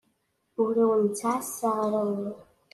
[0.63, 2.37] Ur awen-ttɛassaɣ arraw-nwen.